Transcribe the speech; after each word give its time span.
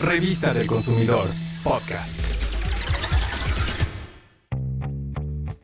Revista 0.00 0.54
del 0.54 0.66
Consumidor, 0.66 1.28
podcast. 1.62 2.42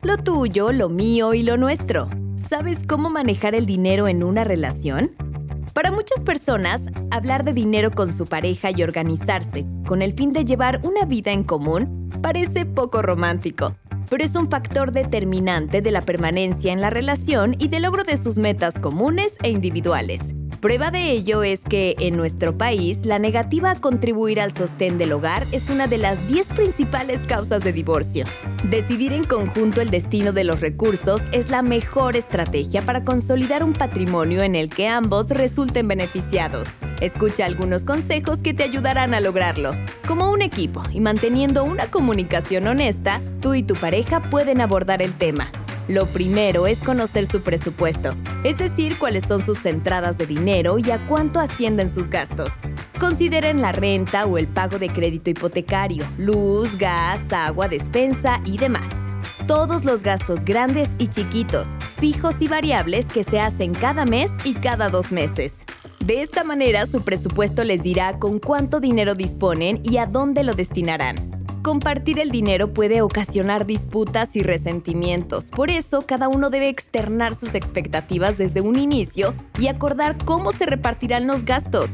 Lo 0.03 0.17
tuyo, 0.17 0.71
lo 0.71 0.89
mío 0.89 1.33
y 1.33 1.41
lo 1.41 1.57
nuestro. 1.57 2.07
¿Sabes 2.35 2.85
cómo 2.87 3.09
manejar 3.09 3.55
el 3.55 3.65
dinero 3.65 4.07
en 4.07 4.21
una 4.21 4.43
relación? 4.43 5.15
Para 5.73 5.89
muchas 5.89 6.21
personas, 6.21 6.81
hablar 7.09 7.45
de 7.45 7.53
dinero 7.53 7.89
con 7.89 8.13
su 8.13 8.27
pareja 8.27 8.69
y 8.69 8.83
organizarse 8.83 9.65
con 9.87 10.03
el 10.03 10.13
fin 10.13 10.33
de 10.33 10.45
llevar 10.45 10.81
una 10.83 11.05
vida 11.05 11.31
en 11.31 11.43
común 11.43 12.11
parece 12.21 12.67
poco 12.67 13.01
romántico, 13.01 13.75
pero 14.07 14.23
es 14.23 14.35
un 14.35 14.51
factor 14.51 14.91
determinante 14.91 15.81
de 15.81 15.89
la 15.89 16.01
permanencia 16.01 16.71
en 16.71 16.81
la 16.81 16.91
relación 16.91 17.55
y 17.57 17.69
del 17.69 17.81
logro 17.81 18.03
de 18.03 18.17
sus 18.17 18.37
metas 18.37 18.77
comunes 18.77 19.33
e 19.41 19.49
individuales. 19.49 20.21
Prueba 20.61 20.89
de 20.89 21.11
ello 21.11 21.43
es 21.43 21.59
que 21.59 21.95
en 21.99 22.17
nuestro 22.17 22.57
país 22.57 23.05
la 23.05 23.19
negativa 23.19 23.71
a 23.71 23.75
contribuir 23.75 24.41
al 24.41 24.55
sostén 24.55 24.97
del 24.97 25.11
hogar 25.11 25.45
es 25.51 25.69
una 25.69 25.85
de 25.85 25.99
las 25.99 26.27
10 26.27 26.47
principales 26.47 27.19
causas 27.27 27.63
de 27.63 27.71
divorcio. 27.71 28.25
Decidir 28.63 29.13
en 29.13 29.23
conjunto 29.23 29.81
el 29.81 29.91
destino 29.91 30.31
de 30.31 30.43
los 30.43 30.59
recursos 30.59 31.21
es 31.31 31.51
la 31.51 31.61
mejor 31.61 32.15
estrategia 32.15 32.81
para 32.81 33.05
consolidar 33.05 33.63
un 33.63 33.73
patrimonio 33.73 34.41
en 34.41 34.55
el 34.55 34.69
que 34.69 34.87
ambos 34.87 35.29
resulten 35.29 35.87
beneficiados. 35.87 36.67
Escucha 37.01 37.45
algunos 37.45 37.83
consejos 37.83 38.39
que 38.39 38.55
te 38.55 38.63
ayudarán 38.63 39.13
a 39.13 39.19
lograrlo. 39.19 39.75
Como 40.07 40.31
un 40.31 40.41
equipo 40.41 40.81
y 40.91 41.01
manteniendo 41.01 41.63
una 41.63 41.91
comunicación 41.91 42.65
honesta, 42.65 43.21
tú 43.41 43.53
y 43.53 43.61
tu 43.61 43.75
pareja 43.75 44.21
pueden 44.21 44.61
abordar 44.61 45.03
el 45.03 45.13
tema. 45.13 45.51
Lo 45.87 46.05
primero 46.05 46.67
es 46.67 46.79
conocer 46.79 47.27
su 47.27 47.41
presupuesto, 47.41 48.13
es 48.43 48.57
decir, 48.57 48.97
cuáles 48.97 49.23
son 49.25 49.41
sus 49.41 49.65
entradas 49.65 50.17
de 50.17 50.25
dinero 50.25 50.79
y 50.79 50.91
a 50.91 50.99
cuánto 51.07 51.39
ascienden 51.39 51.89
sus 51.89 52.09
gastos. 52.09 52.49
Consideren 52.99 53.61
la 53.61 53.71
renta 53.71 54.25
o 54.25 54.37
el 54.37 54.47
pago 54.47 54.79
de 54.79 54.89
crédito 54.89 55.29
hipotecario, 55.29 56.05
luz, 56.17 56.77
gas, 56.77 57.31
agua, 57.31 57.69
despensa 57.69 58.41
y 58.43 58.57
demás. 58.57 58.89
Todos 59.47 59.85
los 59.85 60.03
gastos 60.03 60.43
grandes 60.43 60.89
y 60.97 61.07
chiquitos, 61.07 61.69
fijos 61.99 62.35
y 62.41 62.49
variables 62.49 63.05
que 63.05 63.23
se 63.23 63.39
hacen 63.39 63.73
cada 63.73 64.05
mes 64.05 64.29
y 64.43 64.55
cada 64.55 64.89
dos 64.89 65.13
meses. 65.13 65.59
De 65.99 66.21
esta 66.21 66.43
manera 66.43 66.85
su 66.85 67.01
presupuesto 67.01 67.63
les 67.63 67.81
dirá 67.81 68.19
con 68.19 68.39
cuánto 68.39 68.81
dinero 68.81 69.15
disponen 69.15 69.79
y 69.83 69.97
a 69.97 70.05
dónde 70.05 70.43
lo 70.43 70.53
destinarán. 70.53 71.36
Compartir 71.67 72.17
el 72.19 72.31
dinero 72.31 72.73
puede 72.73 73.01
ocasionar 73.01 73.65
disputas 73.65 74.37
y 74.37 74.41
resentimientos, 74.41 75.47
por 75.47 75.69
eso 75.69 76.05
cada 76.07 76.29
uno 76.29 76.49
debe 76.49 76.69
externar 76.69 77.35
sus 77.37 77.55
expectativas 77.55 78.37
desde 78.37 78.61
un 78.61 78.79
inicio 78.79 79.33
y 79.59 79.67
acordar 79.67 80.15
cómo 80.23 80.53
se 80.53 80.65
repartirán 80.65 81.27
los 81.27 81.43
gastos. 81.43 81.89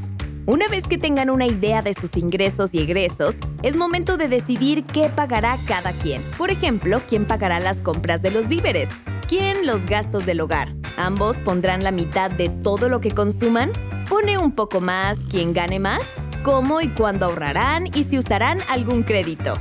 Una 0.46 0.68
vez 0.68 0.88
que 0.88 1.00
tengan 1.00 1.32
una 1.32 1.48
idea 1.48 1.82
de 1.82 1.96
sus 1.96 2.18
ingresos 2.18 2.76
y 2.76 2.82
egresos, 2.82 3.38
es 3.64 3.76
momento 3.76 4.16
de 4.16 4.28
decidir 4.28 4.84
qué 4.84 5.10
pagará 5.10 5.58
cada 5.66 5.92
quien. 5.92 6.22
Por 6.38 6.52
ejemplo, 6.52 7.02
quién 7.10 7.26
pagará 7.26 7.60
las 7.60 7.78
compras 7.78 8.22
de 8.22 8.30
los 8.30 8.48
víveres, 8.48 8.90
quién 9.28 9.66
los 9.66 9.88
gastos 9.88 10.28
del 10.28 10.42
hogar. 10.42 10.70
¿Ambos 10.98 11.38
pondrán 11.38 11.84
la 11.84 11.92
mitad 11.92 12.30
de 12.30 12.50
todo 12.50 12.90
lo 12.90 13.02
que 13.02 13.10
consuman? 13.10 13.72
¿Pone 14.08 14.38
un 14.38 14.52
poco 14.52 14.82
más 14.82 15.18
quien 15.32 15.52
gane 15.52 15.80
más? 15.80 16.04
Cómo 16.44 16.81
y 16.81 16.89
cuándo 16.89 17.25
ahorrarán 17.25 17.88
y 17.88 18.03
si 18.03 18.17
usarán 18.17 18.59
algún 18.69 19.03
crédito. 19.03 19.55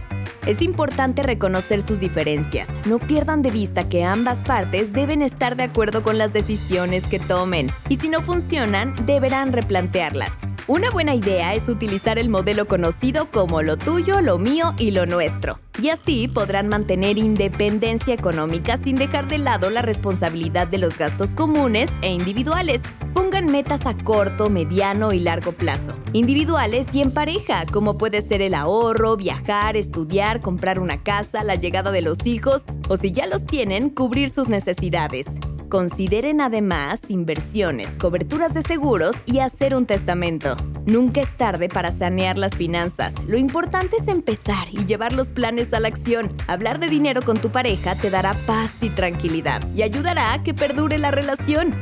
Es 0.46 0.60
importante 0.60 1.22
reconocer 1.22 1.82
sus 1.82 2.00
diferencias. 2.00 2.68
No 2.86 2.98
pierdan 2.98 3.42
de 3.42 3.52
vista 3.52 3.88
que 3.88 4.04
ambas 4.04 4.38
partes 4.38 4.92
deben 4.92 5.22
estar 5.22 5.56
de 5.56 5.62
acuerdo 5.62 6.02
con 6.02 6.18
las 6.18 6.32
decisiones 6.32 7.06
que 7.06 7.20
tomen 7.20 7.68
y 7.88 7.96
si 7.96 8.08
no 8.08 8.22
funcionan, 8.22 8.94
deberán 9.06 9.52
replantearlas. 9.52 10.32
Una 10.68 10.90
buena 10.90 11.16
idea 11.16 11.54
es 11.54 11.68
utilizar 11.68 12.20
el 12.20 12.28
modelo 12.28 12.66
conocido 12.66 13.28
como 13.32 13.62
lo 13.62 13.76
tuyo, 13.76 14.20
lo 14.20 14.38
mío 14.38 14.74
y 14.78 14.92
lo 14.92 15.06
nuestro. 15.06 15.58
Y 15.82 15.88
así 15.88 16.28
podrán 16.28 16.68
mantener 16.68 17.18
independencia 17.18 18.14
económica 18.14 18.76
sin 18.76 18.94
dejar 18.94 19.26
de 19.26 19.38
lado 19.38 19.70
la 19.70 19.82
responsabilidad 19.82 20.68
de 20.68 20.78
los 20.78 20.96
gastos 20.96 21.34
comunes 21.34 21.90
e 22.02 22.12
individuales. 22.12 22.80
Pongan 23.12 23.46
metas 23.46 23.86
a 23.86 23.94
corto, 23.94 24.50
mediano 24.50 25.12
y 25.12 25.18
largo 25.18 25.50
plazo, 25.50 25.94
individuales 26.12 26.86
y 26.92 27.02
en 27.02 27.12
pareja, 27.12 27.66
como 27.72 27.98
puede 27.98 28.22
ser 28.22 28.40
el 28.40 28.54
ahorro, 28.54 29.16
viajar, 29.16 29.76
estudiar, 29.76 30.40
comprar 30.40 30.78
una 30.78 31.02
casa, 31.02 31.42
la 31.42 31.56
llegada 31.56 31.90
de 31.90 32.02
los 32.02 32.24
hijos 32.24 32.62
o 32.88 32.96
si 32.96 33.10
ya 33.10 33.26
los 33.26 33.46
tienen, 33.46 33.90
cubrir 33.90 34.30
sus 34.30 34.48
necesidades. 34.48 35.26
Consideren 35.72 36.42
además 36.42 37.00
inversiones, 37.08 37.88
coberturas 37.98 38.52
de 38.52 38.60
seguros 38.60 39.16
y 39.24 39.38
hacer 39.38 39.74
un 39.74 39.86
testamento. 39.86 40.54
Nunca 40.84 41.22
es 41.22 41.34
tarde 41.38 41.70
para 41.70 41.90
sanear 41.90 42.36
las 42.36 42.54
finanzas. 42.54 43.14
Lo 43.26 43.38
importante 43.38 43.96
es 43.98 44.06
empezar 44.06 44.68
y 44.70 44.84
llevar 44.84 45.14
los 45.14 45.28
planes 45.28 45.72
a 45.72 45.80
la 45.80 45.88
acción. 45.88 46.30
Hablar 46.46 46.78
de 46.78 46.90
dinero 46.90 47.22
con 47.22 47.40
tu 47.40 47.48
pareja 47.48 47.94
te 47.94 48.10
dará 48.10 48.34
paz 48.44 48.70
y 48.82 48.90
tranquilidad 48.90 49.66
y 49.74 49.80
ayudará 49.80 50.34
a 50.34 50.42
que 50.42 50.52
perdure 50.52 50.98
la 50.98 51.10
relación. 51.10 51.74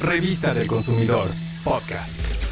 Revista 0.00 0.54
del 0.54 0.68
Consumidor, 0.68 1.28
podcast. 1.64 2.51